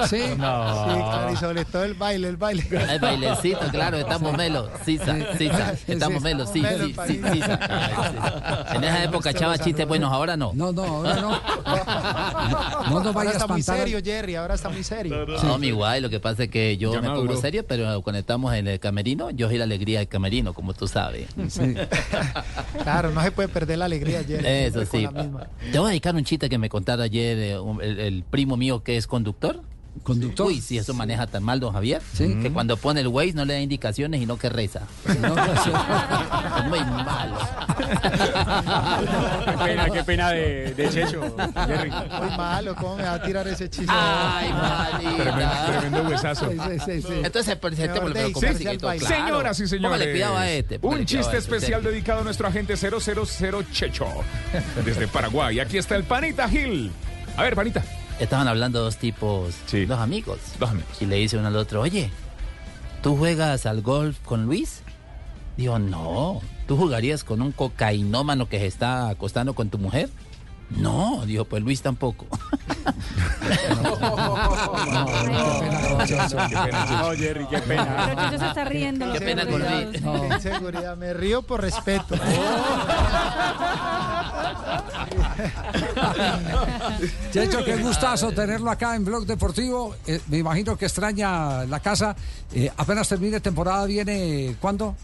Sí, 0.08 0.20
claro, 0.36 1.32
y 1.32 1.36
sobre 1.36 1.64
todo 1.64 1.84
el 1.84 1.94
baile, 1.94 2.26
el 2.28 2.36
baile. 2.36 2.66
El 2.90 2.98
bailecito, 2.98 3.60
claro, 3.70 3.98
estamos 3.98 4.36
melos. 4.36 4.68
Sisa, 4.84 5.16
sisa, 5.38 5.74
estamos 5.86 6.20
melos, 6.22 6.50
sí, 6.52 6.60
Melo, 6.60 6.86
sí, 7.06 7.20
sí. 7.32 7.40
En 8.74 8.82
esa 8.84 9.04
época 9.04 9.30
echaba 9.30 9.56
chistes 9.58 9.86
buenos, 9.86 10.12
ahora 10.12 10.36
no. 10.36 10.50
No, 10.54 10.72
no, 10.72 10.85
ahora 10.86 11.20
no. 11.20 11.30
No 12.86 13.00
nos 13.00 13.06
Ahora 13.06 13.12
vaya 13.12 13.30
a 13.30 13.32
está 13.32 13.46
muy 13.46 13.60
espantar. 13.60 13.84
serio, 13.86 14.00
Jerry, 14.04 14.34
ahora 14.36 14.54
está 14.54 14.68
muy 14.68 14.82
serio. 14.84 15.26
No, 15.44 15.58
mi 15.58 15.70
guay, 15.72 16.00
lo 16.00 16.08
que 16.10 16.20
pasa 16.20 16.44
es 16.44 16.50
que 16.50 16.76
yo 16.76 16.92
Ya 16.92 17.00
me 17.00 17.08
pongo 17.08 17.36
serio, 17.36 17.64
pero 17.66 18.00
cuando 18.02 18.18
estamos 18.20 18.54
en 18.54 18.68
el 18.68 18.78
camerino, 18.80 19.30
yo 19.30 19.48
soy 19.48 19.58
la 19.58 19.64
alegría 19.64 19.98
del 19.98 20.08
camerino, 20.08 20.54
como 20.54 20.72
tú 20.74 20.86
sabes. 20.88 21.28
Sí. 21.48 21.74
Claro, 22.82 23.10
no 23.10 23.20
se 23.22 23.32
puede 23.32 23.48
perder 23.48 23.78
la 23.78 23.86
alegría, 23.86 24.22
Jerry. 24.24 24.46
Eso 24.46 24.84
sí. 24.86 25.06
Te 25.72 25.78
voy 25.78 25.86
a 25.88 25.90
dedicar 25.90 26.14
un 26.14 26.24
chiste 26.24 26.48
que 26.48 26.58
me 26.58 26.68
contara 26.68 27.04
ayer 27.04 27.38
eh, 27.38 27.58
un- 27.58 27.82
el, 27.82 27.98
el 27.98 28.22
primo 28.22 28.56
mío 28.56 28.82
que 28.82 28.96
es 28.96 29.06
conductor. 29.06 29.60
Conductor. 30.02 30.46
Uy, 30.46 30.60
si 30.60 30.78
eso 30.78 30.94
maneja 30.94 31.26
tan 31.26 31.42
mal, 31.42 31.60
don 31.60 31.72
Javier. 31.72 32.02
Sí. 32.12 32.36
Que 32.42 32.50
cuando 32.52 32.76
pone 32.76 33.00
el 33.00 33.08
Waze 33.08 33.34
no 33.34 33.44
le 33.44 33.54
da 33.54 33.60
indicaciones, 33.60 34.20
sino 34.20 34.38
que 34.38 34.48
reza. 34.48 34.82
No, 35.20 35.34
no, 35.34 35.44
muy 36.68 36.80
malo. 36.80 37.38
Qué 39.44 39.52
pena, 39.64 39.90
qué 39.90 40.04
pena 40.04 40.30
de, 40.30 40.74
de 40.74 40.88
Checho, 40.88 41.36
Jerry. 41.66 41.90
Muy 41.90 42.36
malo, 42.36 42.74
¿cómo 42.76 42.96
me 42.96 43.02
va 43.04 43.14
a 43.14 43.22
tirar 43.22 43.46
ese 43.48 43.68
chiste? 43.68 43.92
Ay, 43.94 44.52
manita. 44.52 45.66
Tremendo 45.66 46.08
huesazo. 46.08 46.50
Sí, 46.50 46.58
sí, 46.58 46.78
sí, 46.84 47.02
sí. 47.02 47.20
Entonces, 47.22 47.56
claro. 47.56 49.06
Señoras 49.06 49.60
y 49.60 49.66
señores. 49.66 50.08
Cuidado 50.08 50.36
a 50.36 50.50
este. 50.50 50.78
Un 50.82 51.04
chiste 51.04 51.34
a 51.34 51.38
este, 51.38 51.54
especial 51.54 51.82
dedicado 51.82 52.20
a 52.20 52.24
nuestro 52.24 52.48
agente 52.48 52.76
000 52.76 53.00
Checho. 53.72 54.06
Desde 54.84 55.08
Paraguay. 55.08 55.60
Aquí 55.60 55.78
está 55.78 55.96
el 55.96 56.04
Panita 56.04 56.48
Gil. 56.48 56.90
A 57.36 57.42
ver, 57.42 57.54
Panita. 57.54 57.82
Estaban 58.20 58.48
hablando 58.48 58.80
dos 58.82 58.96
tipos, 58.96 59.54
Sí. 59.66 59.84
dos 59.86 59.98
amigos. 60.00 60.38
Dos 60.58 60.70
amigos. 60.70 60.90
Y 61.00 61.06
le 61.06 61.16
dice 61.16 61.36
uno 61.36 61.48
al 61.48 61.56
otro, 61.56 61.82
oye, 61.82 62.10
¿tú 63.02 63.16
juegas 63.16 63.66
al 63.66 63.82
golf 63.82 64.18
con 64.24 64.46
Luis? 64.46 64.82
Digo, 65.56 65.78
no. 65.78 66.40
¿Tú 66.66 66.76
jugarías 66.76 67.24
con 67.24 67.42
un 67.42 67.52
cocainómano 67.52 68.48
que 68.48 68.58
se 68.58 68.66
está 68.66 69.08
acostando 69.10 69.54
con 69.54 69.68
tu 69.70 69.78
mujer? 69.78 70.08
No, 70.70 71.24
dijo, 71.24 71.44
pues 71.44 71.62
Luis 71.62 71.80
tampoco. 71.82 72.26
No, 75.96 77.12
Jerry, 77.16 77.46
qué 77.46 77.58
pena. 77.58 78.04
Pero 78.06 78.22
Checho 78.24 78.38
se 78.38 78.46
está 78.48 78.64
riendo. 78.64 79.12
Qué 79.12 79.20
pena 79.20 79.46
con. 79.46 79.60
Luis. 79.60 80.02
No. 80.02 80.26
Inseguridad, 80.26 80.96
me 80.96 81.12
río 81.14 81.42
por 81.42 81.60
respeto. 81.60 82.16
Checho, 87.32 87.64
qué 87.64 87.76
gustazo 87.76 88.32
tenerlo 88.32 88.70
acá 88.70 88.94
en 88.96 89.04
Blog 89.04 89.26
Deportivo. 89.26 89.94
Eh, 90.06 90.20
me 90.28 90.38
imagino 90.38 90.76
que 90.76 90.86
extraña 90.86 91.64
la 91.64 91.80
casa. 91.80 92.14
Eh, 92.52 92.70
apenas 92.76 93.08
termine 93.08 93.40
temporada, 93.40 93.84
¿viene 93.86 94.56
cuándo? 94.60 94.94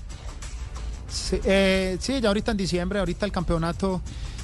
Sí, 1.08 1.40
eh, 1.44 1.96
sí, 2.00 2.20
ya 2.20 2.28
ahorita 2.28 2.52
en 2.52 2.56
diciembre, 2.56 2.98
ahorita 2.98 3.26
el 3.26 3.32
campeonato 3.32 4.00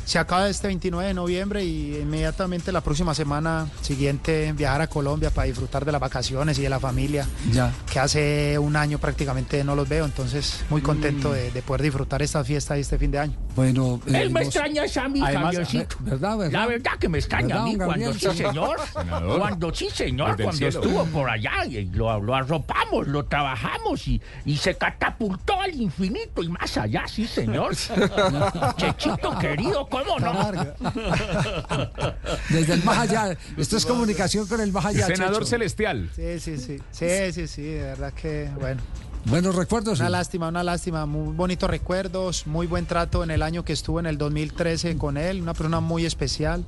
se 0.09 0.19
acaba 0.19 0.49
este 0.49 0.69
29 0.69 1.07
de 1.09 1.13
noviembre 1.13 1.63
y 1.65 1.97
inmediatamente 1.99 2.73
la 2.73 2.81
próxima 2.81 3.13
semana 3.15 3.67
siguiente 3.83 4.55
viajar 4.55 4.81
a 4.81 4.87
Colombia 4.87 5.29
para 5.29 5.47
disfrutar 5.49 5.85
de 5.85 5.93
las 5.93 6.01
vacaciones 6.01 6.59
y 6.59 6.63
de 6.63 6.71
la 6.71 6.81
familia, 6.81 7.27
Ya. 7.53 7.75
que 7.93 7.99
hace 8.01 8.59
un 8.59 8.75
año 8.77 8.99
prácticamente 8.99 9.63
no 9.65 9.75
los 9.77 9.87
veo, 9.87 10.07
entonces 10.07 10.65
muy 10.71 10.81
contento 10.81 11.31
de, 11.33 11.51
de 11.51 11.61
poder 11.61 11.83
disfrutar 11.83 12.23
esta 12.23 12.43
fiesta 12.43 12.79
y 12.79 12.81
este 12.81 12.97
fin 12.97 13.11
de 13.11 13.19
año. 13.19 13.35
Bueno, 13.55 14.01
eh, 14.07 14.23
Él 14.23 14.31
me 14.31 14.41
los- 14.41 14.49
extraña 14.55 14.85
es 14.85 14.97
a 14.97 15.09
mí, 15.09 15.21
Además, 15.23 15.45
Javiercito. 15.57 15.97
¿verdad, 16.01 16.39
verdad? 16.39 16.53
La 16.53 16.67
verdad 16.67 16.93
que 16.99 17.09
me 17.11 17.19
extraña 17.19 17.47
¿Verdad, 17.49 17.63
a 17.63 17.67
mí 17.67 17.77
cuando 17.77 18.13
sí, 18.15 18.29
señor. 18.35 18.77
Senador. 18.95 19.39
Cuando 19.41 19.75
sí, 19.75 19.89
señor. 19.93 20.31
Desde 20.39 20.45
Cuando 20.45 20.69
estuvo 20.69 21.05
por 21.07 21.29
allá 21.29 21.67
y 21.67 21.85
lo, 21.87 22.19
lo 22.19 22.35
arropamos, 22.35 23.07
lo 23.09 23.27
trabajamos 23.27 24.09
y, 24.09 24.23
y 24.47 24.57
se 24.57 24.75
catapultó 24.75 25.61
al 25.61 25.75
infinito 25.75 26.43
y 26.43 26.49
más 26.49 26.79
allá, 26.79 27.05
sí, 27.07 27.27
señor. 27.27 27.75
Chechito 28.77 29.39
querido, 29.39 29.87
¿cómo 30.05 30.19
no? 30.19 30.33
Larga. 30.33 30.75
Desde 32.51 32.75
el 32.75 32.85
más 32.85 32.99
allá. 32.99 33.37
Esto 33.57 33.77
es 33.77 33.87
comunicación 33.87 34.47
con 34.47 34.61
el 34.61 34.73
más 34.73 34.85
allá. 34.87 35.07
Senador 35.07 35.39
Checho. 35.39 35.47
Celestial. 35.47 36.11
Sí, 36.15 36.41
sí, 36.41 36.59
sí, 36.59 36.79
sí, 36.91 37.33
sí, 37.33 37.49
sí, 37.49 37.63
de 37.63 37.83
verdad 37.83 38.13
que 38.13 38.51
bueno. 38.59 38.81
Buenos 39.25 39.55
recuerdos. 39.55 39.99
Una 39.99 40.09
sí. 40.09 40.13
lástima, 40.13 40.49
una 40.49 40.65
lástima. 40.65 41.07
Muy 41.07 41.35
bonitos 41.35 41.69
recuerdos, 41.69 42.47
muy 42.47 42.67
buen 42.67 42.87
trato 42.87 43.23
en 43.23 43.31
el 43.31 43.43
año 43.43 43.65
que 43.65 43.73
estuvo 43.73 44.01
en 44.01 44.07
el 44.07 44.17
2013 44.17 44.97
con 44.97 45.17
él. 45.17 45.43
Una 45.43 45.55
persona 45.55 45.81
muy 45.81 46.07
especial. 46.07 46.65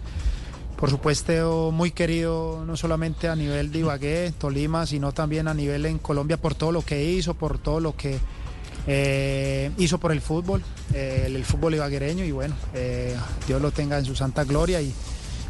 Por 0.77 0.89
supuesto, 0.89 1.71
muy 1.73 1.91
querido 1.91 2.65
no 2.67 2.77
solamente 2.77 3.29
a 3.29 3.37
nivel 3.37 3.71
de 3.71 3.81
Ibagué, 3.81 4.33
Tolima, 4.39 4.87
sino 4.87 5.13
también 5.13 5.47
a 5.47 5.53
nivel 5.53 5.85
en 5.85 5.99
Colombia 5.99 6.39
por 6.39 6.55
todo 6.55 6.73
lo 6.73 6.83
que 6.83 7.05
hizo, 7.05 7.35
por 7.35 7.59
todo 7.59 7.81
lo 7.81 7.95
que 7.97 8.19
eh, 8.93 9.71
hizo 9.79 9.99
por 9.99 10.11
el 10.11 10.21
fútbol, 10.21 10.65
eh, 10.93 11.23
el, 11.27 11.37
el 11.37 11.45
fútbol 11.45 11.77
ibaguereño. 11.77 12.25
Y 12.25 12.33
bueno, 12.33 12.57
eh, 12.75 13.17
Dios 13.47 13.63
lo 13.63 13.71
tenga 13.71 13.97
en 13.97 14.05
su 14.05 14.17
santa 14.17 14.43
gloria. 14.43 14.83
Y, 14.83 14.93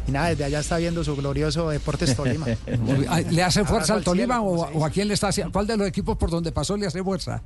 y 0.07 0.11
nada, 0.11 0.29
desde 0.29 0.43
allá 0.43 0.59
está 0.59 0.77
viendo 0.77 1.03
su 1.03 1.15
glorioso 1.15 1.69
Deportes 1.69 2.15
Tolima. 2.15 2.45
¿Le 3.31 3.43
hace 3.43 3.65
fuerza 3.65 3.95
al 3.95 4.03
Tolima 4.03 4.35
cielo, 4.35 4.51
o 4.51 4.85
a 4.85 4.91
quién 4.91 5.07
le 5.07 5.15
está 5.15 5.29
haciendo? 5.29 5.51
¿Cuál 5.51 5.65
de 5.65 5.75
los 5.75 5.87
equipos 5.87 6.17
por 6.17 6.29
donde 6.29 6.51
pasó 6.51 6.77
le 6.77 6.85
hace 6.85 7.03
fuerza? 7.03 7.41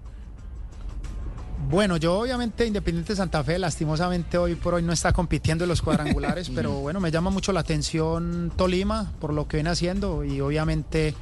Bueno, 1.70 1.98
yo 1.98 2.20
obviamente 2.20 2.68
Independiente 2.68 3.16
Santa 3.16 3.44
Fe, 3.44 3.58
lastimosamente 3.58 4.38
hoy 4.38 4.56
por 4.56 4.75
hoy 4.75 4.84
no 4.84 4.92
está 4.92 5.14
compitiendo 5.14 5.64
en 5.64 5.70
los 5.70 5.82
cuadrangulares, 5.82 6.50
pero 6.56 6.74
bueno, 6.74 7.00
me 7.00 7.10
llama 7.10 7.30
mucho 7.30 7.54
la 7.54 7.62
atención 7.62 8.52
Tolima 8.56 9.14
por 9.20 9.34
lo 9.34 9.48
que 9.48 9.58
viene 9.58 9.70
haciendo 9.70 10.24
y 10.25 10.42
obviamente 10.42 11.16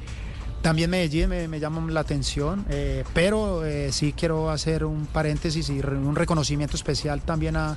también 0.64 0.88
Medellín 0.88 1.28
me, 1.28 1.46
me 1.46 1.60
llama 1.60 1.92
la 1.92 2.00
atención, 2.00 2.64
eh, 2.70 3.04
pero 3.12 3.66
eh, 3.66 3.92
sí 3.92 4.14
quiero 4.16 4.48
hacer 4.48 4.86
un 4.86 5.04
paréntesis 5.04 5.68
y 5.68 5.80
un 5.80 6.16
reconocimiento 6.16 6.74
especial 6.74 7.20
también 7.20 7.54
a, 7.54 7.76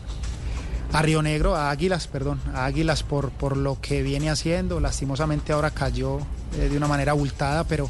a 0.94 1.02
Río 1.02 1.22
Negro, 1.22 1.58
a 1.58 1.70
Águilas, 1.70 2.08
perdón, 2.08 2.40
a 2.54 2.64
Águilas 2.64 3.04
por, 3.04 3.32
por 3.32 3.58
lo 3.58 3.78
que 3.82 4.04
viene 4.04 4.30
haciendo. 4.30 4.80
Lastimosamente 4.80 5.52
ahora 5.52 5.72
cayó 5.72 6.20
eh, 6.58 6.70
de 6.70 6.78
una 6.78 6.88
manera 6.88 7.12
abultada, 7.12 7.66
pero, 7.66 7.90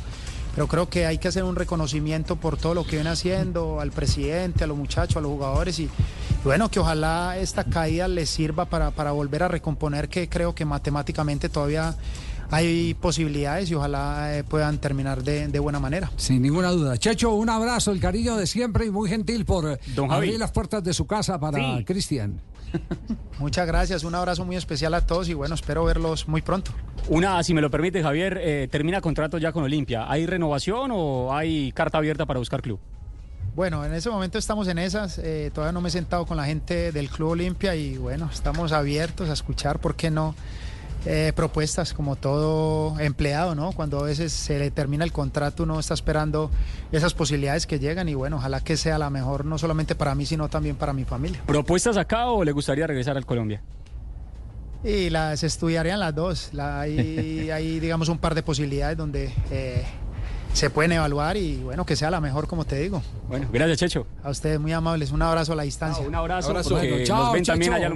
pero 0.55 0.67
creo 0.67 0.89
que 0.89 1.05
hay 1.05 1.19
que 1.19 1.27
hacer 1.27 1.43
un 1.43 1.55
reconocimiento 1.55 2.35
por 2.35 2.57
todo 2.57 2.73
lo 2.73 2.83
que 2.83 2.95
viene 2.95 3.11
haciendo, 3.11 3.79
al 3.79 3.91
presidente, 3.91 4.63
a 4.63 4.67
los 4.67 4.77
muchachos, 4.77 5.17
a 5.17 5.21
los 5.21 5.29
jugadores 5.29 5.77
y 5.77 5.91
bueno, 6.43 6.71
que 6.71 6.79
ojalá 6.79 7.37
esta 7.37 7.65
caída 7.65 8.07
les 8.07 8.31
sirva 8.31 8.65
para, 8.65 8.89
para 8.89 9.11
volver 9.11 9.43
a 9.43 9.47
recomponer, 9.47 10.09
que 10.09 10.27
creo 10.27 10.55
que 10.55 10.65
matemáticamente 10.65 11.49
todavía 11.49 11.95
hay 12.51 12.93
posibilidades 12.93 13.69
y 13.69 13.75
ojalá 13.75 14.37
eh, 14.37 14.43
puedan 14.43 14.77
terminar 14.79 15.23
de, 15.23 15.47
de 15.47 15.59
buena 15.59 15.79
manera. 15.79 16.11
Sin 16.15 16.41
ninguna 16.41 16.69
duda. 16.71 16.97
Checho, 16.97 17.33
un 17.33 17.49
abrazo, 17.49 17.91
el 17.91 17.99
cariño 17.99 18.35
de 18.37 18.47
siempre 18.47 18.85
y 18.85 18.91
muy 18.91 19.09
gentil 19.09 19.45
por 19.45 19.69
eh, 19.71 19.79
Don 19.95 20.07
Javi. 20.09 20.27
abrir 20.27 20.39
las 20.39 20.51
puertas 20.51 20.83
de 20.83 20.93
su 20.93 21.05
casa 21.07 21.39
para 21.39 21.57
Sí. 21.57 21.83
Cristian. 21.85 22.39
Muchas 23.39 23.65
gracias, 23.67 24.03
un 24.03 24.13
abrazo 24.15 24.43
muy 24.45 24.55
especial 24.55 24.93
a 24.93 25.05
todos 25.05 25.29
y 25.29 25.33
bueno, 25.33 25.55
espero 25.55 25.83
verlos 25.85 26.27
muy 26.27 26.41
pronto. 26.41 26.71
Una, 27.07 27.41
si 27.43 27.53
me 27.53 27.61
lo 27.61 27.69
permite, 27.71 28.01
Javier, 28.03 28.39
eh, 28.41 28.67
termina 28.69 28.99
contrato 29.01 29.37
ya 29.37 29.51
con 29.51 29.63
Olimpia. 29.63 30.09
¿Hay 30.11 30.25
renovación 30.25 30.91
o 30.93 31.33
hay 31.35 31.71
carta 31.71 31.97
abierta 31.97 32.25
para 32.25 32.39
buscar 32.39 32.61
club? 32.61 32.79
Bueno, 33.55 33.83
en 33.85 33.93
ese 33.93 34.09
momento 34.09 34.37
estamos 34.37 34.67
en 34.67 34.77
esas. 34.77 35.17
eh, 35.17 35.49
todavía 35.53 35.71
no 35.71 35.81
me 35.81 35.87
he 35.89 35.91
sentado 35.91 36.25
con 36.25 36.37
la 36.37 36.45
gente 36.45 36.91
del 36.91 37.09
Club 37.09 37.29
Olimpia 37.29 37.75
y 37.75 37.97
bueno, 37.97 38.29
estamos 38.31 38.71
abiertos 38.71 39.29
a 39.29 39.33
escuchar, 39.33 39.79
¿por 39.79 39.95
qué 39.95 40.11
no? 40.11 40.35
Eh, 41.05 41.31
propuestas 41.35 41.93
como 41.93 42.15
todo 42.17 42.99
empleado, 42.99 43.55
¿no? 43.55 43.71
Cuando 43.71 43.99
a 43.99 44.03
veces 44.03 44.33
se 44.33 44.59
le 44.59 44.71
termina 44.71 45.05
el 45.05 45.13
contrato, 45.13 45.63
uno 45.63 45.79
está 45.79 45.93
esperando 45.93 46.51
esas 46.91 47.13
posibilidades 47.13 47.65
que 47.65 47.79
llegan 47.79 48.09
y 48.09 48.13
bueno, 48.15 48.37
ojalá 48.37 48.59
que 48.61 48.75
sea 48.75 48.97
la 48.97 49.09
mejor, 49.09 49.45
no 49.45 49.57
solamente 49.57 49.95
para 49.95 50.15
mí, 50.15 50.25
sino 50.25 50.49
también 50.49 50.75
para 50.75 50.91
mi 50.91 51.05
familia. 51.05 51.41
¿Propuestas 51.45 51.95
acá 51.95 52.27
o 52.27 52.43
le 52.43 52.51
gustaría 52.51 52.87
regresar 52.87 53.15
al 53.15 53.25
Colombia? 53.25 53.61
Y 54.83 55.09
las 55.09 55.43
estudiarían 55.43 55.99
las 55.99 56.13
dos. 56.13 56.49
La- 56.51 56.81
hay, 56.81 57.49
hay, 57.53 57.79
digamos, 57.79 58.09
un 58.09 58.17
par 58.17 58.35
de 58.35 58.43
posibilidades 58.43 58.97
donde 58.97 59.33
eh, 59.49 59.85
se 60.53 60.69
pueden 60.69 60.91
evaluar 60.93 61.37
y 61.37 61.57
bueno, 61.57 61.85
que 61.85 61.95
sea 61.95 62.09
la 62.11 62.19
mejor, 62.19 62.47
como 62.47 62.65
te 62.65 62.77
digo. 62.79 63.01
Bueno, 63.27 63.47
gracias, 63.51 63.77
Checho. 63.79 64.07
A 64.23 64.29
ustedes 64.29 64.59
muy 64.59 64.73
amables, 64.73 65.11
un 65.11 65.21
abrazo 65.21 65.53
a 65.53 65.55
la 65.55 65.63
distancia. 65.63 66.05
un 66.05 66.15
abrazo, 66.15 66.49
Abrazo. 66.49 66.69
porque 66.71 66.89
Bueno, 66.89 67.05
chao, 67.05 67.23
nos 67.25 67.33
ven 67.33 67.43
también 67.45 67.71
Checho. 67.71 67.85
allá 67.85 67.89